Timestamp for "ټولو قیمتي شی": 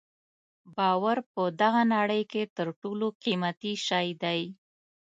2.81-4.07